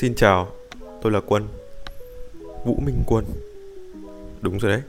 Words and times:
Xin 0.00 0.14
chào, 0.14 0.48
tôi 1.02 1.12
là 1.12 1.20
Quân. 1.20 1.48
Vũ 2.64 2.76
Minh 2.86 3.02
Quân. 3.06 3.24
Đúng 4.40 4.58
rồi 4.58 4.72
đấy. 4.72 4.82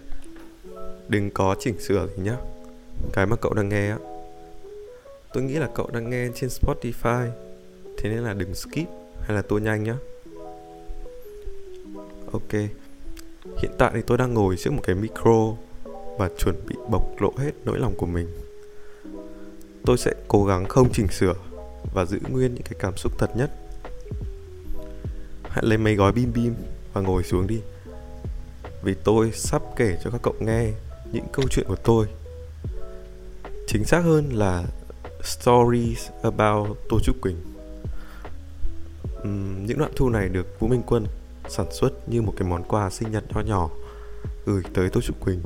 Đừng 1.07 1.31
có 1.31 1.56
chỉnh 1.60 1.79
sửa 1.79 2.07
gì 2.07 2.24
nhá. 2.24 2.37
Cái 3.13 3.25
mà 3.25 3.35
cậu 3.35 3.53
đang 3.53 3.70
nghe 3.70 3.89
á 3.89 3.97
Tôi 5.33 5.43
nghĩ 5.43 5.53
là 5.53 5.70
cậu 5.75 5.89
đang 5.93 6.10
nghe 6.10 6.28
trên 6.35 6.49
Spotify. 6.49 7.29
Thế 7.97 8.10
nên 8.10 8.24
là 8.24 8.33
đừng 8.33 8.56
skip 8.56 8.88
hay 9.21 9.35
là 9.35 9.42
tua 9.42 9.57
nhanh 9.57 9.83
nhá. 9.83 9.97
Ok. 12.31 12.51
Hiện 13.58 13.71
tại 13.78 13.92
thì 13.94 14.01
tôi 14.08 14.17
đang 14.17 14.33
ngồi 14.33 14.58
trước 14.58 14.74
một 14.74 14.81
cái 14.83 14.96
micro 14.96 15.53
Và 16.17 16.30
chuẩn 16.38 16.55
bị 16.67 16.76
bộc 16.89 17.21
lộ 17.21 17.33
hết 17.38 17.52
nỗi 17.66 17.80
lòng 17.80 17.95
của 17.95 18.05
mình. 18.05 18.27
Tôi 19.85 19.97
sẽ 19.97 20.13
cố 20.27 20.45
gắng 20.45 20.66
không 20.66 20.89
chỉnh 20.94 21.08
sửa 21.08 21.35
Và 21.94 22.05
giữ 22.05 22.19
nguyên 22.30 22.53
những 22.53 22.63
cái 22.63 22.80
cảm 22.80 22.97
xúc 22.97 23.11
thật 23.19 23.31
nhất. 23.35 23.66
Hãy 25.57 25.66
lấy 25.66 25.77
mấy 25.77 25.95
gói 25.95 26.11
bim 26.11 26.34
bim 26.34 26.55
và 26.93 27.02
ngồi 27.02 27.23
xuống 27.23 27.47
đi. 27.47 27.61
Vì 28.84 28.93
tôi 29.03 29.31
sắp 29.31 29.61
kể 29.75 29.97
cho 30.03 30.09
các 30.09 30.21
cậu 30.21 30.33
nghe 30.39 30.71
những 31.11 31.25
câu 31.33 31.45
chuyện 31.49 31.66
của 31.67 31.75
tôi. 31.75 32.05
Chính 33.67 33.85
xác 33.85 33.99
hơn 33.99 34.30
là 34.33 34.63
Stories 35.23 36.09
about 36.23 36.77
Tô 36.89 36.99
Trúc 37.03 37.21
Quỳnh. 37.21 37.35
Uhm, 39.21 39.66
Những 39.66 39.77
đoạn 39.77 39.91
thu 39.95 40.09
này 40.09 40.30
được 40.30 40.59
Vũ 40.59 40.67
Minh 40.67 40.81
Quân 40.88 41.05
sản 41.49 41.67
xuất 41.71 42.09
như 42.09 42.21
một 42.21 42.33
cái 42.38 42.47
món 42.47 42.63
quà 42.63 42.89
sinh 42.89 43.11
nhật 43.11 43.23
nho 43.30 43.41
nhỏ 43.41 43.69
gửi 44.45 44.63
tới 44.73 44.89
Tô 44.89 45.02
Trúc 45.02 45.19
Quỳnh. 45.19 45.41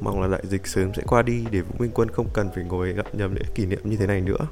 Mong 0.00 0.20
là 0.20 0.28
đại 0.28 0.42
dịch 0.48 0.66
sớm 0.66 0.94
sẽ 0.94 1.02
qua 1.06 1.22
đi 1.22 1.44
để 1.50 1.60
Vũ 1.60 1.74
Minh 1.78 1.90
Quân 1.94 2.10
không 2.10 2.28
cần 2.32 2.50
phải 2.54 2.64
ngồi 2.64 2.92
gặp 2.92 3.14
nhầm 3.14 3.34
để 3.34 3.42
kỷ 3.54 3.66
niệm 3.66 3.80
như 3.84 3.96
thế 3.96 4.06
này 4.06 4.20
nữa. 4.20 4.46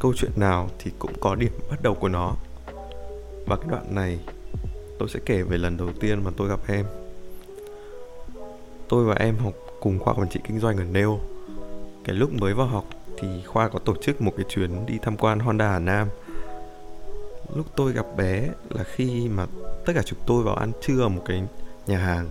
Câu 0.00 0.14
chuyện 0.16 0.32
nào 0.36 0.68
thì 0.78 0.90
cũng 0.98 1.12
có 1.20 1.34
điểm 1.34 1.52
bắt 1.70 1.82
đầu 1.82 1.94
của 1.94 2.08
nó. 2.08 2.34
Và 3.46 3.56
cái 3.56 3.66
đoạn 3.70 3.94
này 3.94 4.18
tôi 4.98 5.08
sẽ 5.08 5.20
kể 5.26 5.42
về 5.42 5.58
lần 5.58 5.76
đầu 5.76 5.88
tiên 6.00 6.24
mà 6.24 6.30
tôi 6.36 6.48
gặp 6.48 6.60
em. 6.68 6.86
Tôi 8.88 9.04
và 9.04 9.14
em 9.14 9.36
học 9.36 9.52
cùng 9.80 9.98
khoa 9.98 10.14
quản 10.14 10.28
trị 10.28 10.40
kinh 10.44 10.60
doanh 10.60 10.76
ở 10.76 10.84
neo 10.84 11.20
cái 12.04 12.16
lúc 12.16 12.32
mới 12.32 12.54
vào 12.54 12.66
học 12.66 12.84
thì 13.18 13.28
khoa 13.46 13.68
có 13.68 13.78
tổ 13.78 13.94
chức 14.02 14.22
một 14.22 14.32
cái 14.36 14.46
chuyến 14.48 14.86
đi 14.86 14.98
tham 15.02 15.16
quan 15.16 15.40
Honda 15.40 15.68
Hà 15.68 15.78
Nam. 15.78 16.08
Lúc 17.54 17.66
tôi 17.76 17.92
gặp 17.92 18.06
bé 18.16 18.48
là 18.70 18.84
khi 18.84 19.28
mà 19.28 19.46
tất 19.86 19.92
cả 19.96 20.02
chúng 20.02 20.18
tôi 20.26 20.42
vào 20.42 20.54
ăn 20.54 20.72
trưa 20.80 21.02
ở 21.02 21.08
một 21.08 21.22
cái 21.26 21.42
nhà 21.86 21.98
hàng. 21.98 22.30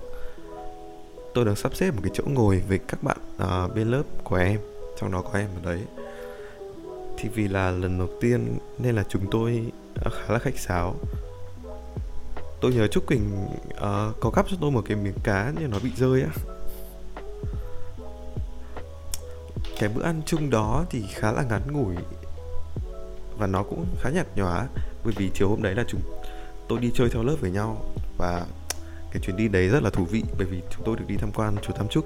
Tôi 1.34 1.46
đang 1.46 1.56
sắp 1.56 1.76
xếp 1.76 1.92
một 1.92 2.00
cái 2.04 2.12
chỗ 2.14 2.24
ngồi 2.28 2.64
với 2.68 2.80
các 2.88 3.04
bạn 3.04 3.18
uh, 3.44 3.76
bên 3.76 3.92
lớp 3.92 4.04
của 4.24 4.36
em 4.36 4.60
trong 5.00 5.12
đó 5.12 5.22
có 5.22 5.40
em 5.40 5.50
ở 5.64 5.72
đấy 5.72 5.82
thì 7.20 7.30
vì 7.30 7.48
là 7.48 7.72
lần 7.72 7.98
đầu 7.98 8.10
tiên 8.22 8.58
nên 8.78 8.96
là 8.96 9.04
chúng 9.10 9.26
tôi 9.32 9.72
à, 10.06 10.10
khá 10.12 10.34
là 10.34 10.40
khách 10.40 10.58
sáo. 10.58 10.96
Tôi 12.62 12.74
nhớ 12.74 12.88
trúc 12.88 13.08
quỳnh 13.08 13.48
uh, 13.72 14.20
có 14.20 14.32
gắp 14.36 14.46
cho 14.50 14.58
tôi 14.62 14.72
một 14.72 14.82
cái 14.86 14.98
miếng 14.98 15.20
cá 15.24 15.54
nhưng 15.60 15.72
nó 15.72 15.78
bị 15.84 15.90
rơi 15.96 16.22
á. 16.22 16.30
Cái 19.80 19.90
bữa 19.90 20.04
ăn 20.04 20.22
chung 20.26 20.50
đó 20.50 20.86
thì 20.90 21.04
khá 21.14 21.32
là 21.32 21.44
ngắn 21.44 21.62
ngủi 21.72 21.96
và 23.38 23.48
nó 23.48 23.64
cũng 23.64 23.86
khá 24.02 24.10
nhạt 24.10 24.28
nhòa 24.36 24.68
bởi 25.04 25.14
vì 25.18 25.30
chiều 25.34 25.50
hôm 25.50 25.62
đấy 25.62 25.76
là 25.76 25.84
chúng 25.88 26.02
tôi 26.68 26.80
đi 26.80 26.92
chơi 26.94 27.10
theo 27.10 27.24
lớp 27.24 27.36
với 27.42 27.52
nhau 27.52 27.86
và 28.18 28.46
cái 29.12 29.22
chuyến 29.22 29.38
đi 29.38 29.48
đấy 29.48 29.68
rất 29.68 29.84
là 29.84 29.90
thú 29.90 30.06
vị 30.06 30.24
bởi 30.38 30.48
vì 30.48 30.62
chúng 30.72 30.86
tôi 30.86 30.96
được 30.96 31.06
đi 31.08 31.18
tham 31.18 31.32
quan 31.32 31.56
chùa 31.62 31.74
Tam 31.74 31.88
Trúc. 31.88 32.06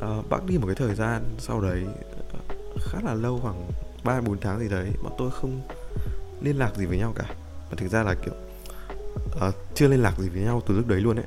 À, 0.00 0.08
bác 0.30 0.46
đi 0.46 0.58
một 0.58 0.66
cái 0.66 0.76
thời 0.76 0.94
gian 0.94 1.22
sau 1.38 1.60
đấy 1.60 1.84
khá 2.80 2.98
là 3.04 3.14
lâu 3.14 3.38
khoảng 3.42 3.70
3 4.04 4.20
4 4.20 4.40
tháng 4.40 4.58
gì 4.58 4.68
đấy 4.68 4.92
bọn 5.02 5.12
tôi 5.18 5.30
không 5.30 5.60
liên 6.42 6.58
lạc 6.58 6.76
gì 6.76 6.86
với 6.86 6.98
nhau 6.98 7.12
cả. 7.16 7.24
Và 7.70 7.76
thực 7.76 7.88
ra 7.88 8.02
là 8.02 8.14
kiểu 8.14 8.34
uh, 9.48 9.54
chưa 9.74 9.88
liên 9.88 10.02
lạc 10.02 10.18
gì 10.18 10.28
với 10.28 10.42
nhau 10.42 10.62
từ 10.66 10.76
lúc 10.76 10.86
đấy 10.86 11.00
luôn 11.00 11.16
ấy. 11.16 11.26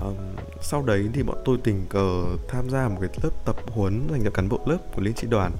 Um, 0.00 0.16
sau 0.62 0.82
đấy 0.82 1.08
thì 1.12 1.22
bọn 1.22 1.36
tôi 1.44 1.58
tình 1.64 1.86
cờ 1.88 2.24
tham 2.48 2.70
gia 2.70 2.88
một 2.88 2.96
cái 3.00 3.10
lớp 3.22 3.30
tập 3.44 3.56
huấn 3.66 4.08
dành 4.10 4.24
cho 4.24 4.30
cán 4.30 4.48
bộ 4.48 4.60
lớp 4.66 4.78
của 4.94 5.02
liên 5.02 5.16
sĩ 5.16 5.26
đoàn 5.26 5.52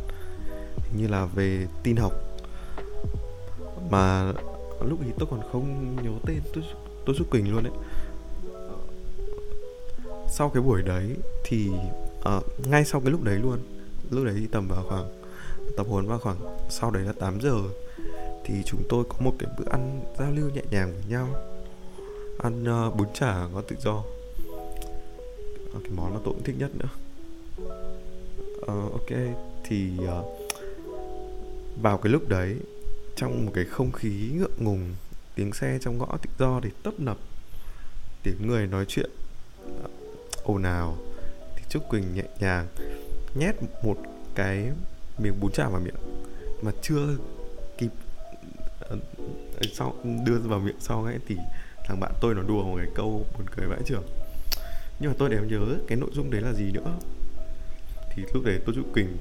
như 0.96 1.08
là 1.08 1.24
về 1.24 1.66
tin 1.82 1.96
học 1.96 2.12
mà 3.90 4.32
lúc 4.88 5.00
ấy 5.00 5.12
tôi 5.18 5.28
còn 5.30 5.40
không 5.52 5.96
nhớ 6.02 6.10
tên 6.26 6.40
tôi 6.54 6.64
tôi 7.06 7.16
giúp 7.18 7.30
quỳnh 7.30 7.54
luôn 7.54 7.64
ấy 7.64 7.72
ờ, 8.54 8.76
sau 10.28 10.50
cái 10.50 10.62
buổi 10.62 10.82
đấy 10.82 11.16
thì 11.44 11.70
uh, 12.28 12.66
ngay 12.68 12.84
sau 12.84 13.00
cái 13.00 13.10
lúc 13.10 13.22
đấy 13.22 13.38
luôn. 13.38 13.58
Lúc 14.10 14.24
đấy 14.24 14.34
thì 14.38 14.46
tầm 14.46 14.68
vào 14.68 14.84
khoảng 14.88 15.08
tập 15.76 15.86
huấn 15.90 16.06
vào 16.06 16.18
khoảng 16.18 16.36
sau 16.70 16.90
đấy 16.90 17.02
là 17.02 17.12
8 17.12 17.40
giờ. 17.40 17.54
Thì 18.44 18.54
chúng 18.66 18.82
tôi 18.88 19.04
có 19.08 19.16
một 19.20 19.34
cái 19.38 19.50
bữa 19.58 19.70
ăn 19.70 20.00
giao 20.18 20.30
lưu 20.32 20.50
nhẹ 20.50 20.62
nhàng 20.70 20.92
với 20.92 21.04
nhau. 21.08 21.28
Ăn 22.38 22.86
uh, 22.88 22.96
bún 22.96 23.06
chả 23.14 23.46
ngon 23.46 23.64
tự 23.68 23.76
do. 23.84 24.02
Uh, 25.76 25.82
cái 25.84 25.92
món 25.96 26.14
mà 26.14 26.20
tôi 26.24 26.34
cũng 26.34 26.42
thích 26.44 26.56
nhất 26.58 26.70
nữa. 26.74 26.88
Uh, 28.60 28.92
ok. 28.92 29.10
Thì 29.64 29.90
uh, 29.98 30.50
vào 31.82 31.98
cái 31.98 32.12
lúc 32.12 32.28
đấy 32.28 32.56
trong 33.16 33.46
một 33.46 33.52
cái 33.54 33.64
không 33.64 33.92
khí 33.92 34.30
ngượng 34.34 34.50
ngùng 34.58 34.94
tiếng 35.34 35.52
xe 35.52 35.78
trong 35.80 35.98
ngõ 35.98 36.16
tự 36.22 36.30
do 36.38 36.60
thì 36.62 36.70
tấp 36.82 37.00
nập. 37.00 37.18
Tiếng 38.22 38.46
người 38.46 38.66
nói 38.66 38.84
chuyện 38.88 39.10
ồn 40.44 40.62
ào 40.62 40.96
trúc 41.70 41.88
quỳnh 41.88 42.14
nhẹ 42.14 42.22
nhàng 42.38 42.66
nhét 43.34 43.54
một 43.82 43.96
cái 44.34 44.70
miếng 45.18 45.40
bún 45.40 45.52
chả 45.52 45.68
vào 45.68 45.80
miệng 45.80 45.94
mà 46.62 46.72
chưa 46.82 47.16
kịp 47.78 47.90
uh, 48.94 48.98
sau 49.72 49.94
đưa 50.24 50.38
vào 50.38 50.58
miệng 50.58 50.80
sau 50.80 51.04
ấy 51.04 51.18
thì 51.28 51.36
thằng 51.84 52.00
bạn 52.00 52.12
tôi 52.20 52.34
nó 52.34 52.42
đùa 52.42 52.62
một 52.62 52.76
cái 52.76 52.88
câu 52.94 53.26
buồn 53.36 53.46
cười 53.56 53.66
vãi 53.66 53.80
trưởng 53.84 54.02
nhưng 55.00 55.10
mà 55.10 55.16
tôi 55.18 55.28
đều 55.30 55.44
nhớ 55.44 55.78
cái 55.86 55.98
nội 55.98 56.10
dung 56.12 56.30
đấy 56.30 56.40
là 56.40 56.52
gì 56.52 56.72
nữa? 56.72 56.98
Thì 58.14 58.22
lúc 58.34 58.44
đấy 58.44 58.60
tôi 58.66 58.74
chú 58.74 58.82
quỳnh 58.94 59.16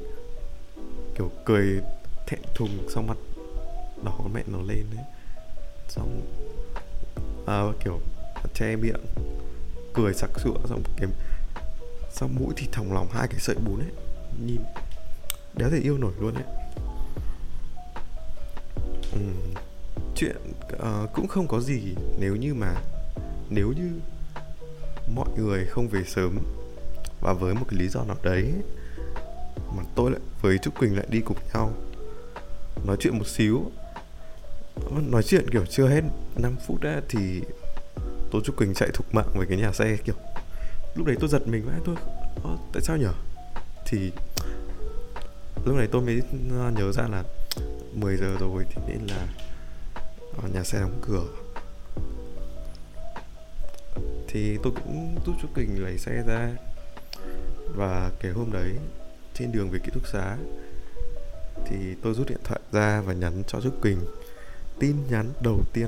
kiểu 1.18 1.32
cười 1.46 1.82
thẹn 2.28 2.40
thùng 2.56 2.70
sau 2.90 3.04
mặt 3.04 3.18
đỏ 4.04 4.20
mẹ 4.34 4.44
nó 4.48 4.58
lên 4.62 4.86
đấy 4.96 5.06
xong 5.88 6.22
à, 7.48 7.64
kiểu 7.84 8.00
che 8.54 8.76
miệng 8.76 9.02
cười 9.94 10.14
sặc 10.14 10.30
sụa 10.40 10.58
xong 10.70 10.84
cái 10.98 11.10
sau 12.12 12.30
mũi 12.40 12.54
thì 12.58 12.68
thòng 12.72 12.94
lòng 12.94 13.08
hai 13.12 13.28
cái 13.28 13.40
sợi 13.40 13.56
bún 13.56 13.80
ấy? 13.80 13.92
Nhìn 14.46 14.62
đéo 15.54 15.70
thể 15.70 15.80
yêu 15.80 15.98
nổi 15.98 16.14
luôn 16.20 16.34
ấy. 16.34 16.44
Ừ. 19.12 19.20
chuyện 20.16 20.36
uh, 20.74 21.14
cũng 21.14 21.28
không 21.28 21.48
có 21.48 21.60
gì 21.60 21.96
nếu 22.20 22.36
như 22.36 22.54
mà 22.54 22.76
nếu 23.50 23.72
như 23.72 24.00
mọi 25.16 25.30
người 25.38 25.66
không 25.66 25.88
về 25.88 26.04
sớm 26.04 26.40
và 27.22 27.34
với 27.34 27.54
một 27.54 27.66
cái 27.70 27.80
lý 27.80 27.88
do 27.88 28.04
nào 28.04 28.18
đấy 28.24 28.54
mà 29.78 29.84
tôi 29.96 30.12
lại 30.12 30.20
với 30.42 30.58
trúc 30.58 30.80
quỳnh 30.80 30.96
lại 30.96 31.06
đi 31.10 31.22
cùng 31.22 31.38
nhau. 31.54 31.74
Nói 32.86 32.98
chuyện 33.00 33.18
một 33.18 33.28
xíu. 33.28 33.72
Nói 35.10 35.24
chuyện 35.24 35.50
kiểu 35.50 35.66
chưa 35.66 35.88
hết 35.88 36.02
5 36.36 36.56
phút 36.68 36.82
đã 36.82 37.02
thì 37.10 37.42
tôi 38.32 38.42
trúc 38.46 38.58
quỳnh 38.58 38.74
chạy 38.74 38.90
thục 38.94 39.16
mạng 39.16 39.30
về 39.34 39.46
cái 39.50 39.58
nhà 39.58 39.72
xe 39.72 39.98
kiểu 40.06 40.16
lúc 40.96 41.08
đấy 41.08 41.16
tôi 41.20 41.30
giật 41.30 41.48
mình 41.48 41.66
vãi, 41.66 41.80
tôi 41.86 41.96
tại 42.74 42.82
sao 42.82 42.98
nhở 42.98 43.14
thì 43.86 44.12
lúc 45.66 45.76
này 45.76 45.88
tôi 45.92 46.02
mới 46.02 46.22
ờ, 46.52 46.72
nhớ 46.72 46.92
ra 46.92 47.08
là 47.08 47.24
10 47.94 48.18
giờ 48.18 48.36
rồi 48.40 48.66
thì 48.70 48.82
nên 48.88 49.08
là 49.08 49.28
ờ, 50.42 50.50
nhà 50.54 50.64
xe 50.64 50.80
đóng 50.80 51.00
cửa. 51.02 51.26
Thì 54.28 54.58
tôi 54.64 54.74
cũng 54.76 55.18
giúp 55.26 55.34
chú 55.42 55.48
kình 55.56 55.84
lấy 55.84 55.98
xe 55.98 56.24
ra 56.28 56.52
và 57.76 58.12
cái 58.20 58.32
hôm 58.32 58.52
đấy 58.52 58.72
trên 59.34 59.52
đường 59.52 59.70
về 59.70 59.80
ký 59.80 59.92
túc 59.94 60.08
xá 60.08 60.38
thì 61.66 61.96
tôi 62.02 62.14
rút 62.14 62.30
điện 62.30 62.40
thoại 62.44 62.60
ra 62.72 63.02
và 63.02 63.14
nhắn 63.14 63.44
cho 63.48 63.62
Trúc 63.62 63.82
kình. 63.82 64.00
Tin 64.80 64.96
nhắn 65.10 65.32
đầu 65.42 65.62
tiên. 65.74 65.88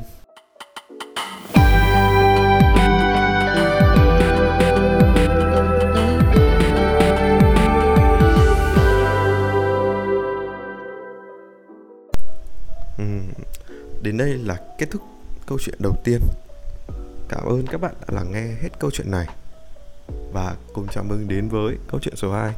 Đến 14.11 14.17
đây 14.17 14.37
là 14.37 14.57
kết 14.77 14.85
thúc 14.91 15.01
câu 15.45 15.57
chuyện 15.61 15.75
đầu 15.79 15.95
tiên. 16.03 16.19
Cảm 17.29 17.45
ơn 17.45 17.65
các 17.67 17.81
bạn 17.81 17.93
đã 18.01 18.07
lắng 18.07 18.31
nghe 18.31 18.47
hết 18.61 18.69
câu 18.79 18.91
chuyện 18.91 19.11
này. 19.11 19.27
Và 20.33 20.55
cùng 20.73 20.87
chào 20.87 21.03
mừng 21.03 21.27
đến 21.27 21.49
với 21.49 21.77
câu 21.87 21.99
chuyện 21.99 22.15
số 22.15 22.31
2 22.31 22.53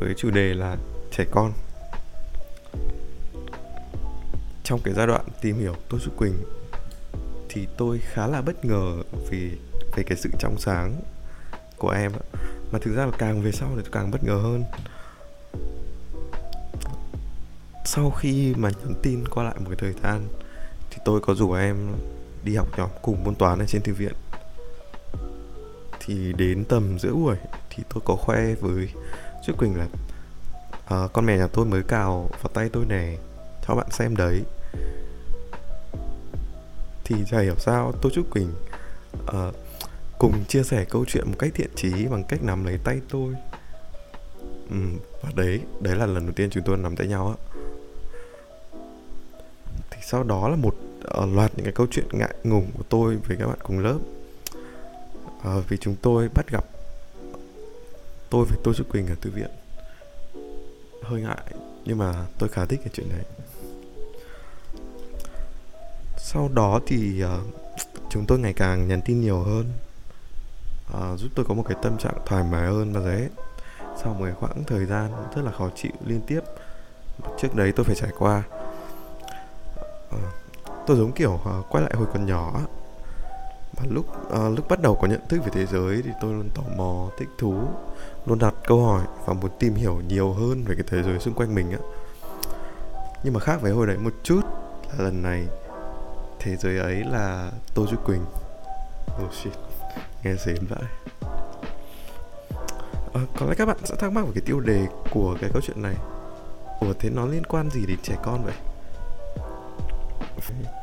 với 0.00 0.14
chủ 0.16 0.30
đề 0.30 0.54
là 0.54 0.76
trẻ 1.10 1.24
con. 1.30 1.52
Trong 4.64 4.80
cái 4.84 4.94
giai 4.94 5.06
đoạn 5.06 5.24
tìm 5.40 5.58
hiểu 5.58 5.74
tôi 5.88 6.00
Trúc 6.04 6.16
Quỳnh 6.16 6.34
thì 7.48 7.66
tôi 7.76 7.98
khá 7.98 8.26
là 8.26 8.40
bất 8.42 8.64
ngờ 8.64 9.02
vì 9.30 9.50
về 9.96 10.02
cái 10.02 10.18
sự 10.18 10.30
trong 10.38 10.58
sáng 10.58 11.00
của 11.76 11.90
em 11.90 12.12
mà 12.72 12.78
thực 12.78 12.96
ra 12.96 13.06
là 13.06 13.12
càng 13.18 13.42
về 13.42 13.52
sau 13.52 13.68
thì 13.76 13.82
tôi 13.82 13.92
càng 13.92 14.10
bất 14.10 14.24
ngờ 14.24 14.34
hơn 14.42 14.64
sau 17.96 18.10
khi 18.10 18.54
mà 18.56 18.70
nhắn 18.70 18.94
tin 19.02 19.28
qua 19.28 19.44
lại 19.44 19.54
một 19.58 19.66
cái 19.68 19.76
thời 19.78 19.92
gian 20.02 20.28
thì 20.90 20.98
tôi 21.04 21.20
có 21.20 21.34
rủ 21.34 21.52
em 21.52 21.76
đi 22.44 22.56
học 22.56 22.68
nhóm 22.76 22.90
cùng 23.02 23.24
môn 23.24 23.34
toán 23.34 23.58
ở 23.58 23.66
trên 23.66 23.82
thư 23.82 23.94
viện. 23.94 24.12
Thì 26.00 26.32
đến 26.32 26.64
tầm 26.64 26.98
giữa 26.98 27.14
buổi 27.14 27.36
thì 27.70 27.82
tôi 27.94 28.02
có 28.04 28.16
khoe 28.16 28.54
với 28.54 28.88
Trúc 29.46 29.58
Quỳnh 29.58 29.78
là 29.78 29.86
uh, 31.04 31.12
con 31.12 31.26
mèo 31.26 31.38
nhà 31.38 31.46
tôi 31.46 31.66
mới 31.66 31.82
cào 31.82 32.30
vào 32.42 32.50
tay 32.54 32.68
tôi 32.72 32.84
nè 32.84 33.16
cho 33.66 33.74
bạn 33.74 33.86
xem 33.90 34.16
đấy. 34.16 34.42
Thì 37.04 37.16
chả 37.30 37.40
hiểu 37.40 37.54
sao 37.58 37.92
tôi 38.02 38.12
Trúc 38.14 38.30
Quỳnh 38.30 38.52
uh, 39.22 39.54
cùng 40.18 40.44
chia 40.48 40.62
sẻ 40.62 40.84
câu 40.90 41.04
chuyện 41.08 41.24
một 41.26 41.36
cách 41.38 41.50
thiện 41.54 41.70
trí 41.76 42.06
bằng 42.06 42.24
cách 42.24 42.42
nắm 42.42 42.64
lấy 42.64 42.78
tay 42.84 43.00
tôi. 43.10 43.34
Ừ, 44.70 44.76
và 45.22 45.30
đấy 45.34 45.60
đấy 45.80 45.96
là 45.96 46.06
lần 46.06 46.26
đầu 46.26 46.32
tiên 46.36 46.50
chúng 46.50 46.62
tôi 46.66 46.76
nắm 46.76 46.96
tay 46.96 47.06
nhau 47.06 47.36
á 47.40 47.55
thì 49.96 50.02
sau 50.02 50.22
đó 50.22 50.48
là 50.48 50.56
một 50.56 50.74
uh, 51.22 51.34
loạt 51.34 51.52
những 51.56 51.64
cái 51.64 51.72
câu 51.72 51.86
chuyện 51.90 52.06
ngại 52.12 52.34
ngùng 52.44 52.70
của 52.76 52.82
tôi 52.88 53.16
với 53.16 53.36
các 53.36 53.46
bạn 53.46 53.58
cùng 53.62 53.78
lớp. 53.78 53.98
Uh, 55.38 55.68
vì 55.68 55.76
chúng 55.76 55.96
tôi 56.02 56.28
bắt 56.34 56.50
gặp 56.50 56.64
tôi 58.30 58.44
với 58.44 58.58
tôi 58.64 58.74
Trúc 58.74 58.88
Quỳnh 58.88 59.06
ở 59.06 59.14
thư 59.20 59.30
viện. 59.30 59.50
Hơi 61.02 61.20
ngại 61.20 61.54
nhưng 61.84 61.98
mà 61.98 62.26
tôi 62.38 62.48
khá 62.48 62.64
thích 62.66 62.80
cái 62.84 62.90
chuyện 62.92 63.08
này. 63.08 63.24
Sau 66.18 66.50
đó 66.54 66.80
thì 66.86 67.24
uh, 67.24 67.30
chúng 68.10 68.24
tôi 68.26 68.38
ngày 68.38 68.52
càng 68.52 68.88
nhắn 68.88 69.00
tin 69.04 69.20
nhiều 69.20 69.40
hơn. 69.40 69.72
Uh, 70.90 71.18
giúp 71.18 71.28
tôi 71.34 71.44
có 71.48 71.54
một 71.54 71.64
cái 71.68 71.76
tâm 71.82 71.98
trạng 71.98 72.18
thoải 72.26 72.44
mái 72.50 72.66
hơn 72.66 72.92
và 72.92 73.00
đấy 73.00 73.28
sau 74.02 74.14
một 74.14 74.24
cái 74.24 74.34
khoảng 74.34 74.64
thời 74.64 74.86
gian 74.86 75.10
rất 75.36 75.42
là 75.42 75.52
khó 75.52 75.70
chịu 75.76 75.92
liên 76.06 76.20
tiếp 76.26 76.40
trước 77.38 77.54
đấy 77.54 77.72
tôi 77.76 77.84
phải 77.84 77.96
trải 77.96 78.10
qua. 78.18 78.42
Ờ, 80.10 80.18
tôi 80.86 80.96
giống 80.96 81.12
kiểu 81.12 81.34
uh, 81.34 81.66
quay 81.68 81.82
lại 81.82 81.92
hồi 81.96 82.06
còn 82.12 82.26
nhỏ 82.26 82.60
và 83.76 83.86
lúc 83.90 84.06
uh, 84.26 84.56
lúc 84.56 84.68
bắt 84.68 84.80
đầu 84.80 84.94
có 84.94 85.08
nhận 85.08 85.20
thức 85.28 85.38
về 85.44 85.50
thế 85.52 85.66
giới 85.66 86.02
thì 86.02 86.10
tôi 86.20 86.32
luôn 86.32 86.50
tò 86.54 86.62
mò 86.76 87.10
thích 87.18 87.28
thú 87.38 87.54
luôn 88.26 88.38
đặt 88.38 88.54
câu 88.66 88.84
hỏi 88.84 89.02
và 89.26 89.32
muốn 89.32 89.50
tìm 89.58 89.74
hiểu 89.74 90.00
nhiều 90.08 90.32
hơn 90.32 90.64
về 90.64 90.74
cái 90.74 90.84
thế 90.88 91.02
giới 91.02 91.18
xung 91.18 91.34
quanh 91.34 91.54
mình 91.54 91.70
á. 91.70 91.78
Nhưng 93.22 93.34
mà 93.34 93.40
khác 93.40 93.62
với 93.62 93.72
hồi 93.72 93.86
đấy 93.86 93.98
một 93.98 94.12
chút 94.22 94.40
là 94.92 95.04
lần 95.04 95.22
này 95.22 95.46
thế 96.38 96.56
giới 96.56 96.78
ấy 96.78 97.04
là 97.04 97.50
tô 97.74 97.86
duy 97.86 97.96
quỳnh. 98.04 98.24
Oh 99.24 99.32
shit 99.34 99.52
nghe 100.22 100.36
xến 100.36 100.66
vậy 100.68 100.82
à, 103.14 103.20
có 103.38 103.46
lẽ 103.46 103.54
các 103.54 103.66
bạn 103.66 103.76
sẽ 103.84 103.96
thắc 103.96 104.12
mắc 104.12 104.24
về 104.26 104.30
cái 104.34 104.42
tiêu 104.46 104.60
đề 104.60 104.86
của 105.10 105.36
cái 105.40 105.50
câu 105.52 105.62
chuyện 105.62 105.82
này. 105.82 105.94
Ủa 106.80 106.92
thế 106.98 107.10
nó 107.10 107.26
liên 107.26 107.44
quan 107.44 107.70
gì 107.70 107.86
đến 107.86 107.98
trẻ 108.02 108.16
con 108.22 108.44
vậy? 108.44 108.54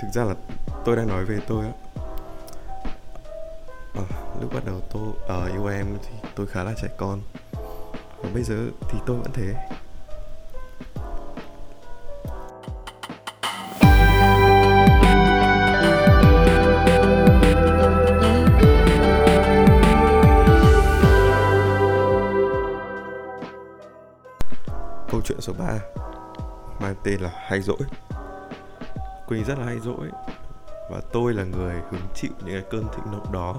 Thực 0.02 0.08
ra 0.14 0.24
là 0.24 0.36
tôi 0.86 0.96
đang 0.96 1.08
nói 1.08 1.26
về 1.26 1.40
tôi 1.48 1.66
á. 1.66 1.72
À, 3.94 4.04
lúc 4.42 4.54
bắt 4.54 4.66
đầu 4.66 4.82
tôi 4.94 5.08
uh, 5.48 5.52
yêu 5.52 5.66
em 5.66 5.98
thì 6.04 6.30
tôi 6.36 6.48
khá 6.48 6.64
là 6.64 6.74
trẻ 6.82 6.88
con. 6.98 7.22
Và 8.18 8.30
bây 8.34 8.44
giờ 8.44 8.56
thì 8.90 9.00
tôi 9.06 9.18
vẫn 9.18 9.32
thế. 9.34 9.54
Câu 25.12 25.22
chuyện 25.26 25.42
số 25.42 25.54
3 25.54 25.80
mang 26.80 26.96
tên 27.04 27.22
là 27.22 27.30
hay 27.34 27.62
dỗi. 27.62 27.78
Quỳnh 29.34 29.44
rất 29.44 29.60
là 29.60 29.66
hay 29.66 29.80
dỗi. 29.80 30.10
Và 30.90 31.02
tôi 31.12 31.34
là 31.34 31.44
người 31.44 31.82
hứng 31.92 32.02
chịu 32.14 32.32
những 32.40 32.62
cái 32.62 32.64
cơn 32.72 32.86
thịnh 32.94 33.12
nộ 33.12 33.32
đó. 33.32 33.56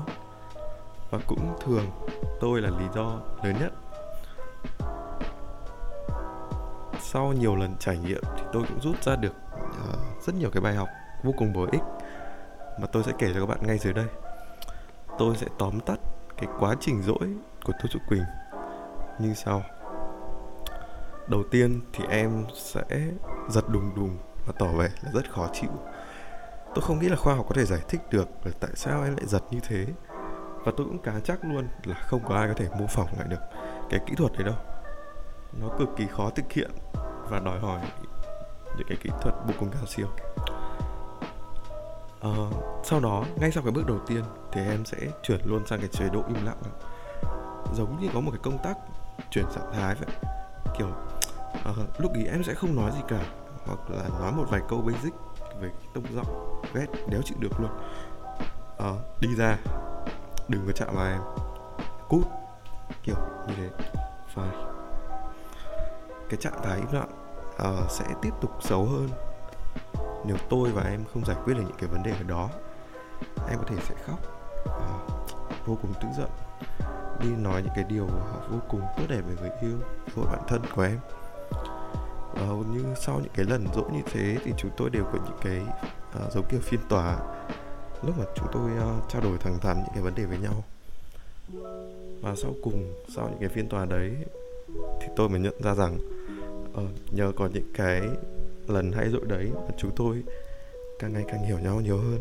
Và 1.10 1.18
cũng 1.26 1.56
thường 1.64 1.84
tôi 2.40 2.60
là 2.60 2.70
lý 2.70 2.84
do 2.94 3.20
lớn 3.42 3.56
nhất. 3.60 3.72
Sau 7.00 7.32
nhiều 7.32 7.56
lần 7.56 7.74
trải 7.78 7.98
nghiệm 7.98 8.22
thì 8.36 8.42
tôi 8.52 8.64
cũng 8.68 8.80
rút 8.80 9.02
ra 9.02 9.16
được 9.16 9.32
uh, 9.54 10.22
rất 10.26 10.34
nhiều 10.34 10.50
cái 10.52 10.60
bài 10.60 10.74
học 10.74 10.88
vô 11.22 11.32
cùng 11.38 11.52
bổ 11.52 11.66
ích 11.72 11.82
mà 12.80 12.86
tôi 12.86 13.02
sẽ 13.02 13.12
kể 13.18 13.32
cho 13.34 13.40
các 13.40 13.46
bạn 13.46 13.66
ngay 13.66 13.78
dưới 13.78 13.92
đây. 13.92 14.06
Tôi 15.18 15.36
sẽ 15.36 15.46
tóm 15.58 15.80
tắt 15.80 15.98
cái 16.36 16.48
quá 16.58 16.74
trình 16.80 17.02
dỗi 17.02 17.34
của 17.64 17.72
tôi 17.78 17.88
Trúc 17.90 18.02
Quỳnh 18.08 18.24
như 19.18 19.34
sau. 19.34 19.62
Đầu 21.28 21.42
tiên 21.50 21.80
thì 21.92 22.04
em 22.08 22.44
sẽ 22.54 22.84
giật 23.48 23.68
đùng 23.68 23.94
đùng 23.96 24.16
và 24.46 24.52
tỏ 24.58 24.66
vẻ 24.66 24.88
là 25.02 25.10
rất 25.12 25.30
khó 25.30 25.48
chịu. 25.52 25.70
Tôi 26.74 26.82
không 26.82 26.98
nghĩ 26.98 27.08
là 27.08 27.16
khoa 27.16 27.34
học 27.34 27.46
có 27.48 27.54
thể 27.54 27.64
giải 27.64 27.80
thích 27.88 28.00
được 28.10 28.28
là 28.44 28.52
tại 28.60 28.70
sao 28.74 29.04
em 29.04 29.16
lại 29.16 29.26
giật 29.26 29.42
như 29.50 29.60
thế. 29.68 29.86
Và 30.64 30.72
tôi 30.76 30.86
cũng 30.86 30.98
cá 30.98 31.20
chắc 31.24 31.44
luôn 31.44 31.68
là 31.84 31.94
không 31.94 32.20
có 32.28 32.34
ai 32.34 32.48
có 32.48 32.54
thể 32.54 32.68
mô 32.78 32.86
phỏng 32.86 33.08
lại 33.18 33.28
được 33.28 33.40
cái 33.90 34.00
kỹ 34.06 34.14
thuật 34.16 34.32
đấy 34.32 34.44
đâu. 34.44 34.54
Nó 35.60 35.68
cực 35.78 35.88
kỳ 35.96 36.06
khó 36.06 36.30
thực 36.30 36.52
hiện 36.52 36.70
và 37.28 37.38
đòi 37.38 37.58
hỏi 37.58 37.80
những 38.76 38.86
cái 38.88 38.98
kỹ 39.02 39.10
thuật 39.22 39.34
vô 39.46 39.54
cùng 39.60 39.70
cao 39.70 39.86
siêu. 39.86 40.06
À, 42.20 42.30
sau 42.84 43.00
đó 43.00 43.24
ngay 43.36 43.52
sau 43.52 43.62
cái 43.62 43.72
bước 43.72 43.86
đầu 43.86 43.98
tiên 44.06 44.24
thì 44.52 44.60
em 44.66 44.84
sẽ 44.84 44.98
chuyển 45.22 45.40
luôn 45.44 45.66
sang 45.66 45.80
cái 45.80 45.88
chế 45.88 46.08
độ 46.12 46.22
im 46.28 46.44
lặng. 46.44 46.62
Giống 47.74 48.00
như 48.00 48.08
có 48.14 48.20
một 48.20 48.30
cái 48.30 48.40
công 48.42 48.58
tắc 48.58 48.76
chuyển 49.30 49.44
trạng 49.54 49.72
thái 49.72 49.94
vậy. 49.94 50.16
Kiểu 50.78 50.88
à, 51.64 51.72
lúc 51.98 52.14
ý 52.14 52.24
em 52.24 52.44
sẽ 52.44 52.54
không 52.54 52.76
nói 52.76 52.90
gì 52.90 53.00
cả 53.08 53.20
hoặc 53.66 53.78
là 53.88 54.08
nói 54.20 54.32
một 54.32 54.44
vài 54.50 54.60
câu 54.68 54.80
basic 54.80 55.14
về 55.60 55.68
cái 55.68 55.88
tông 55.94 56.04
giọng 56.14 56.62
ghét 56.74 56.86
đéo 57.08 57.22
chịu 57.24 57.38
được 57.40 57.60
luôn. 57.60 57.70
À, 58.78 58.90
đi 59.20 59.34
ra 59.34 59.56
đừng 60.48 60.66
có 60.66 60.72
chạm 60.72 60.88
vào 60.94 61.06
em. 61.06 61.20
Cút. 62.08 62.24
Kiểu 63.02 63.16
như 63.48 63.54
thế. 63.56 63.70
Phải 64.34 64.48
cái 66.28 66.38
trạng 66.40 66.62
thái 66.62 66.76
im 66.78 66.92
lặng 66.92 67.10
uh, 67.54 67.90
sẽ 67.90 68.04
tiếp 68.22 68.30
tục 68.40 68.50
xấu 68.60 68.84
hơn 68.84 69.08
nếu 70.24 70.36
tôi 70.50 70.70
và 70.70 70.82
em 70.82 71.04
không 71.12 71.24
giải 71.24 71.36
quyết 71.44 71.54
được 71.54 71.62
những 71.66 71.76
cái 71.78 71.88
vấn 71.88 72.02
đề 72.02 72.10
ở 72.10 72.22
đó. 72.22 72.48
Em 73.48 73.58
có 73.58 73.64
thể 73.66 73.76
sẽ 73.82 73.94
khóc. 74.06 74.18
Uh, 74.64 75.66
vô 75.66 75.78
cùng 75.82 75.92
tức 76.00 76.08
giận. 76.18 76.30
Đi 77.20 77.28
nói 77.28 77.62
những 77.62 77.72
cái 77.74 77.84
điều 77.84 78.06
vô 78.50 78.58
cùng 78.68 78.80
tốt 78.96 79.04
đẹp 79.08 79.20
về 79.20 79.34
người 79.40 79.50
yêu 79.60 79.78
với 80.14 80.26
bạn 80.26 80.40
thân 80.48 80.62
của 80.74 80.82
em 80.82 80.98
và 82.34 82.46
hầu 82.46 82.64
như 82.64 82.84
sau 83.00 83.20
những 83.20 83.32
cái 83.34 83.44
lần 83.44 83.66
dỗi 83.74 83.90
như 83.92 84.00
thế 84.12 84.36
thì 84.44 84.52
chúng 84.56 84.70
tôi 84.76 84.90
đều 84.90 85.04
có 85.04 85.18
những 85.24 85.38
cái 85.42 85.60
uh, 86.26 86.32
giống 86.32 86.44
kiểu 86.50 86.60
phiên 86.60 86.80
tòa. 86.88 87.18
Lúc 88.02 88.18
mà 88.18 88.24
chúng 88.34 88.46
tôi 88.52 88.70
uh, 88.78 89.08
trao 89.08 89.22
đổi 89.22 89.38
thẳng 89.38 89.58
thắn 89.60 89.76
những 89.76 89.92
cái 89.94 90.02
vấn 90.02 90.14
đề 90.14 90.24
với 90.24 90.38
nhau. 90.38 90.64
Và 92.22 92.34
sau 92.36 92.54
cùng 92.62 92.94
sau 93.16 93.28
những 93.28 93.40
cái 93.40 93.48
phiên 93.48 93.68
tòa 93.68 93.84
đấy 93.84 94.10
thì 95.00 95.06
tôi 95.16 95.28
mới 95.28 95.40
nhận 95.40 95.62
ra 95.62 95.74
rằng 95.74 95.98
uh, 96.72 97.14
nhờ 97.14 97.32
có 97.36 97.48
những 97.52 97.72
cái 97.74 98.02
lần 98.66 98.92
hay 98.92 99.08
dỗi 99.08 99.24
đấy 99.26 99.50
mà 99.54 99.74
chúng 99.78 99.90
tôi 99.96 100.22
càng 100.98 101.12
ngày 101.12 101.24
càng 101.28 101.44
hiểu 101.44 101.58
nhau 101.58 101.80
nhiều 101.80 101.98
hơn. 101.98 102.20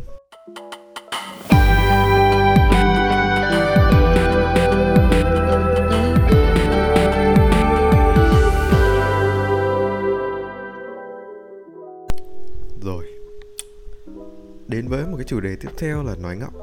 Đến 14.83 14.89
với 14.89 15.05
một 15.05 15.17
cái 15.17 15.25
chủ 15.25 15.39
đề 15.39 15.55
tiếp 15.55 15.69
theo 15.77 16.03
là 16.03 16.15
nói 16.15 16.37
ngọng. 16.37 16.53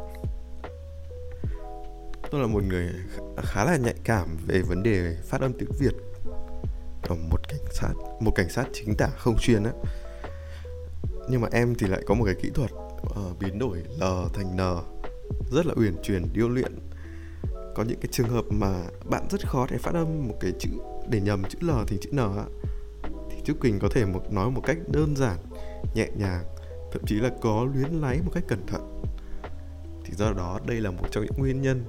Tôi 2.31 2.41
là 2.41 2.47
một 2.47 2.62
người 2.65 2.89
khá 3.43 3.65
là 3.65 3.77
nhạy 3.77 3.95
cảm 4.05 4.37
về 4.47 4.62
vấn 4.62 4.83
đề 4.83 5.17
phát 5.25 5.41
âm 5.41 5.53
tiếng 5.53 5.71
việt. 5.79 5.95
Ở 7.03 7.15
một 7.31 7.49
cảnh 7.49 7.65
sát 7.73 7.93
một 8.21 8.33
cảnh 8.35 8.49
sát 8.49 8.67
chính 8.73 8.95
tả 8.97 9.07
không 9.07 9.37
chuyên 9.41 9.65
á. 9.65 9.73
Nhưng 11.29 11.41
mà 11.41 11.49
em 11.53 11.75
thì 11.75 11.87
lại 11.87 12.03
có 12.07 12.15
một 12.15 12.25
cái 12.25 12.35
kỹ 12.43 12.50
thuật 12.55 12.71
uh, 12.73 13.39
biến 13.39 13.59
đổi 13.59 13.79
l 13.99 14.03
thành 14.35 14.57
n. 14.57 14.61
Rất 15.53 15.67
là 15.67 15.75
uyển 15.77 15.97
chuyển 16.03 16.33
điêu 16.33 16.49
luyện. 16.49 16.79
Có 17.75 17.83
những 17.83 18.00
cái 18.00 18.09
trường 18.12 18.29
hợp 18.29 18.45
mà 18.50 18.83
bạn 19.05 19.27
rất 19.31 19.49
khó 19.49 19.67
để 19.71 19.79
phát 19.79 19.95
âm 19.95 20.29
một 20.29 20.35
cái 20.41 20.53
chữ 20.59 20.71
để 21.09 21.21
nhầm 21.21 21.43
chữ 21.49 21.59
l 21.61 21.71
thành 21.71 21.99
chữ 22.00 22.11
n 22.12 22.17
á. 22.17 22.45
Thì 23.31 23.37
trúc 23.45 23.61
quỳnh 23.61 23.79
có 23.79 23.89
thể 23.91 24.05
một 24.05 24.33
nói 24.33 24.50
một 24.50 24.62
cách 24.67 24.79
đơn 24.89 25.17
giản 25.17 25.39
nhẹ 25.95 26.09
nhàng 26.17 26.45
thậm 26.92 27.02
chí 27.06 27.20
là 27.20 27.30
có 27.40 27.66
luyến 27.75 27.92
láy 27.92 28.20
một 28.25 28.30
cách 28.35 28.44
cẩn 28.49 28.66
thận. 28.66 29.02
Thì 30.04 30.14
do 30.16 30.32
đó 30.32 30.61
đây 30.66 30.80
là 30.80 30.90
một 30.90 31.04
trong 31.11 31.25
những 31.25 31.38
nguyên 31.38 31.62
nhân 31.62 31.85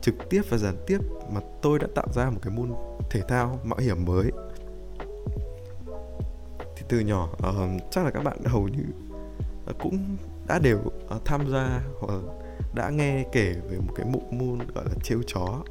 trực 0.00 0.14
tiếp 0.30 0.42
và 0.48 0.58
gián 0.58 0.76
tiếp 0.86 0.98
mà 1.30 1.40
tôi 1.62 1.78
đã 1.78 1.86
tạo 1.94 2.06
ra 2.14 2.30
một 2.30 2.38
cái 2.42 2.54
môn 2.56 2.72
thể 3.10 3.20
thao 3.28 3.60
mạo 3.64 3.78
hiểm 3.78 4.04
mới. 4.04 4.30
Thì 6.76 6.82
từ 6.88 7.00
nhỏ 7.00 7.28
uh, 7.48 7.82
chắc 7.90 8.04
là 8.04 8.10
các 8.10 8.24
bạn 8.24 8.44
hầu 8.44 8.68
như 8.68 8.84
uh, 9.70 9.78
cũng 9.78 10.16
đã 10.48 10.58
đều 10.58 10.78
uh, 10.78 11.24
tham 11.24 11.50
gia 11.50 11.82
hoặc 12.00 12.20
đã 12.74 12.90
nghe 12.90 13.24
kể 13.32 13.54
về 13.70 13.78
một 13.78 13.92
cái 13.96 14.06
bộ 14.12 14.20
môn 14.30 14.58
gọi 14.74 14.84
là 14.84 14.94
trêu 15.02 15.22
chó. 15.26 15.62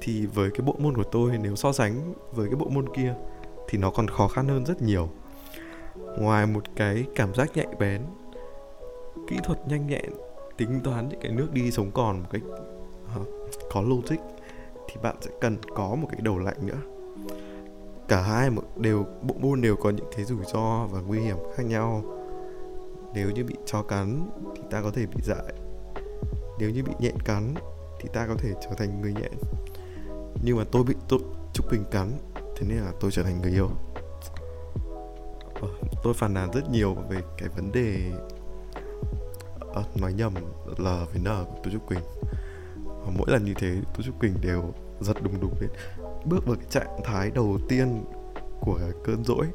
Thì 0.00 0.26
với 0.26 0.50
cái 0.50 0.60
bộ 0.66 0.76
môn 0.78 0.96
của 0.96 1.04
tôi 1.12 1.38
nếu 1.38 1.56
so 1.56 1.72
sánh 1.72 2.14
với 2.32 2.46
cái 2.46 2.56
bộ 2.56 2.68
môn 2.68 2.94
kia 2.94 3.14
thì 3.68 3.78
nó 3.78 3.90
còn 3.90 4.08
khó 4.08 4.28
khăn 4.28 4.48
hơn 4.48 4.64
rất 4.64 4.82
nhiều 4.82 5.08
ngoài 6.18 6.46
một 6.46 6.62
cái 6.76 7.04
cảm 7.14 7.34
giác 7.34 7.50
nhạy 7.54 7.66
bén 7.78 8.02
kỹ 9.28 9.36
thuật 9.44 9.68
nhanh 9.68 9.86
nhẹn 9.86 10.10
tính 10.56 10.80
toán 10.84 11.08
những 11.08 11.20
cái 11.20 11.32
nước 11.32 11.48
đi 11.52 11.70
sống 11.70 11.90
còn 11.90 12.20
một 12.20 12.28
cách 12.30 12.42
uh, 13.20 13.28
có 13.72 13.82
logic 13.82 14.16
thì 14.88 15.00
bạn 15.02 15.16
sẽ 15.20 15.30
cần 15.40 15.56
có 15.74 15.94
một 15.94 16.08
cái 16.10 16.20
đầu 16.22 16.38
lạnh 16.38 16.66
nữa. 16.66 16.80
Cả 18.08 18.22
hai 18.22 18.50
đều 18.76 19.06
bộ 19.22 19.34
môn 19.38 19.60
đều 19.60 19.76
có 19.76 19.90
những 19.90 20.06
cái 20.16 20.24
rủi 20.24 20.44
ro 20.52 20.86
và 20.86 21.00
nguy 21.00 21.20
hiểm 21.20 21.36
khác 21.56 21.62
nhau. 21.62 22.02
Nếu 23.14 23.30
như 23.30 23.44
bị 23.44 23.54
chó 23.66 23.82
cắn 23.82 24.30
thì 24.56 24.62
ta 24.70 24.82
có 24.82 24.90
thể 24.90 25.06
bị 25.06 25.22
dại. 25.22 25.52
Nếu 26.58 26.70
như 26.70 26.82
bị 26.82 26.92
nhện 26.98 27.20
cắn 27.24 27.54
thì 28.00 28.08
ta 28.12 28.26
có 28.26 28.34
thể 28.38 28.50
trở 28.62 28.70
thành 28.76 29.00
người 29.00 29.12
nhện. 29.12 29.32
Nhưng 30.44 30.56
mà 30.56 30.64
tôi 30.72 30.84
bị 30.84 30.94
tôi 31.08 31.20
trúc 31.52 31.66
bình 31.70 31.84
cắn 31.90 32.12
thế 32.34 32.66
nên 32.68 32.78
là 32.78 32.92
tôi 33.00 33.10
trở 33.10 33.22
thành 33.22 33.42
người 33.42 33.52
yêu 33.52 33.68
tôi 36.02 36.14
phàn 36.14 36.34
nàn 36.34 36.50
rất 36.52 36.70
nhiều 36.70 36.94
về 36.94 37.20
cái 37.38 37.48
vấn 37.48 37.72
đề 37.72 38.12
à, 39.74 39.82
nói 40.00 40.12
nhầm 40.12 40.34
là 40.78 41.04
với 41.04 41.18
n 41.18 41.24
của 41.24 41.60
tôi 41.62 41.72
trúc 41.72 41.86
quỳnh. 41.86 42.00
Mỗi 43.18 43.30
lần 43.30 43.44
như 43.44 43.54
thế 43.56 43.74
tôi 43.94 44.02
trúc 44.02 44.20
quỳnh 44.20 44.34
đều 44.40 44.74
giật 45.00 45.22
đùng 45.22 45.40
đùng 45.40 45.54
lên. 45.60 45.70
Bước 46.24 46.46
vào 46.46 46.56
cái 46.56 46.66
trạng 46.70 47.00
thái 47.04 47.30
đầu 47.30 47.58
tiên 47.68 48.04
của 48.60 48.78
cơn 49.04 49.24
dỗi 49.24 49.46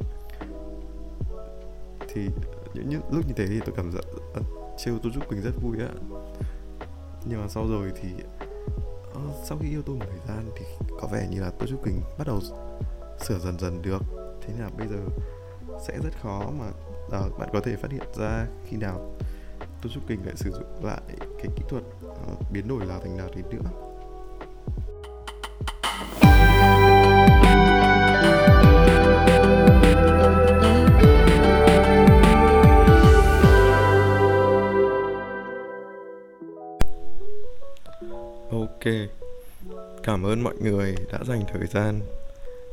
thì 2.07 2.21
những, 2.73 2.89
những 2.89 3.01
lúc 3.11 3.27
như 3.27 3.33
thế 3.35 3.47
thì 3.47 3.59
tôi 3.65 3.75
cảm 3.77 3.91
giác 3.91 4.03
à, 4.35 4.41
trêu 4.77 4.99
tôi 5.03 5.11
trúc 5.15 5.29
quỳnh 5.29 5.41
rất 5.41 5.51
vui 5.61 5.77
á. 5.79 5.89
Nhưng 7.25 7.41
mà 7.41 7.47
sau 7.47 7.67
rồi 7.67 7.91
thì 8.01 8.09
à, 9.15 9.21
sau 9.43 9.57
khi 9.61 9.69
yêu 9.69 9.81
tôi 9.85 9.95
một 9.95 10.05
thời 10.09 10.27
gian 10.27 10.51
thì 10.57 10.65
có 11.01 11.07
vẻ 11.11 11.27
như 11.31 11.41
là 11.41 11.51
tôi 11.59 11.67
trúc 11.67 11.83
quỳnh 11.83 12.01
bắt 12.17 12.27
đầu 12.27 12.39
sửa 13.27 13.39
dần 13.39 13.59
dần 13.59 13.81
được. 13.81 14.01
Thế 14.41 14.53
là 14.59 14.69
bây 14.77 14.87
giờ 14.87 14.97
sẽ 15.81 15.99
rất 16.03 16.13
khó 16.21 16.51
mà 16.59 16.65
à, 17.11 17.21
bạn 17.39 17.49
có 17.53 17.61
thể 17.61 17.75
phát 17.75 17.91
hiện 17.91 18.07
ra 18.17 18.47
khi 18.65 18.77
nào 18.77 19.15
tôi 19.81 19.91
trúc 19.93 20.03
kinh 20.07 20.25
lại 20.25 20.35
sử 20.35 20.51
dụng 20.51 20.85
lại 20.85 21.01
cái 21.37 21.47
kỹ 21.55 21.63
thuật 21.69 21.83
à, 22.03 22.33
biến 22.51 22.67
đổi 22.67 22.85
là 22.85 22.99
thành 22.99 23.17
nào 23.17 23.27
thì 23.35 23.41
nữa. 23.51 23.69
Ok, 38.51 38.93
cảm 40.03 40.25
ơn 40.25 40.43
mọi 40.43 40.55
người 40.61 40.95
đã 41.11 41.19
dành 41.27 41.43
thời 41.53 41.67
gian 41.67 41.99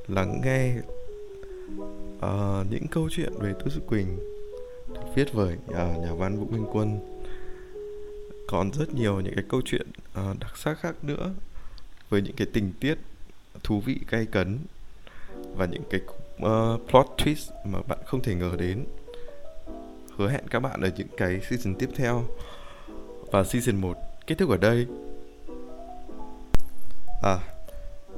lắng 0.09 0.41
nghe 0.45 0.75
uh, 2.25 2.67
những 2.71 2.87
câu 2.91 3.09
chuyện 3.11 3.33
về 3.39 3.53
Tú 3.53 3.71
Sư 3.71 3.81
Quỳnh 3.87 4.19
được 4.95 5.01
viết 5.15 5.29
bởi 5.35 5.57
uh, 5.69 5.75
nhà 5.75 6.15
văn 6.19 6.39
Vũ 6.39 6.47
Minh 6.47 6.67
Quân. 6.73 7.01
Còn 8.49 8.73
rất 8.73 8.95
nhiều 8.95 9.21
những 9.21 9.35
cái 9.35 9.45
câu 9.49 9.61
chuyện 9.65 9.87
uh, 10.21 10.41
đặc 10.41 10.57
sắc 10.57 10.79
khác 10.81 11.05
nữa 11.05 11.31
với 12.09 12.23
những 12.23 12.37
cái 12.37 12.47
tình 12.53 12.73
tiết 12.81 12.99
thú 13.63 13.81
vị 13.81 14.01
cay 14.11 14.27
cấn 14.27 14.59
và 15.57 15.67
những 15.67 15.83
cái 15.91 16.01
uh, 16.37 16.91
plot 16.91 17.07
twist 17.17 17.53
mà 17.65 17.79
bạn 17.89 17.99
không 18.07 18.23
thể 18.23 18.35
ngờ 18.35 18.53
đến. 18.59 18.85
Hứa 20.17 20.29
hẹn 20.29 20.49
các 20.51 20.61
bạn 20.61 20.81
ở 20.81 20.91
những 20.97 21.09
cái 21.17 21.41
season 21.41 21.75
tiếp 21.75 21.89
theo. 21.97 22.25
Và 23.33 23.45
season 23.45 23.77
1 23.77 23.97
kết 24.27 24.35
thúc 24.39 24.51
ở 24.51 24.57
đây 24.57 24.87
À, 27.25 27.39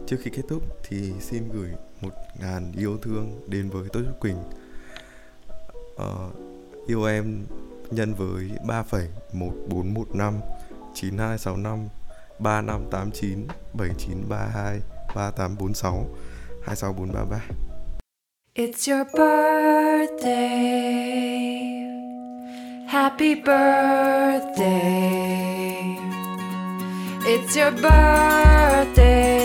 trước 0.06 0.16
khi 0.22 0.30
kết 0.30 0.42
thúc 0.48 0.62
thì 0.88 1.12
xin 1.20 1.48
gửi 1.52 1.70
một 2.06 2.14
ngàn 2.40 2.72
yêu 2.76 2.98
thương 3.02 3.40
đến 3.46 3.70
với 3.70 3.88
Tô 3.92 4.00
Trúc 4.06 4.20
Quỳnh. 4.20 4.38
Uh, 5.94 6.02
Yêu 6.86 7.04
em 7.04 7.46
nhân 7.90 8.14
với 8.14 8.50
3,1415 8.66 10.40
9265 10.94 11.88
3589 12.38 13.46
7932 13.72 14.80
3846 15.14 16.08
26433 16.64 17.40
It's 18.54 18.88
your 18.88 19.06
birthday 19.14 20.66
Happy 22.88 23.34
birthday. 23.34 24.76
It's 27.26 27.56
your 27.56 27.72
birthday. 27.72 29.36